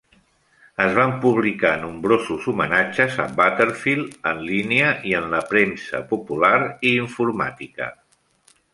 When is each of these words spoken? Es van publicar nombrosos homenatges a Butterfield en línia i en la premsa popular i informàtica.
Es 0.85 0.95
van 0.99 1.11
publicar 1.25 1.73
nombrosos 1.81 2.47
homenatges 2.53 3.19
a 3.25 3.27
Butterfield 3.41 4.17
en 4.33 4.43
línia 4.49 4.91
i 5.13 5.17
en 5.21 5.31
la 5.37 5.45
premsa 5.55 6.05
popular 6.15 6.59
i 6.67 6.99
informàtica. 7.07 7.97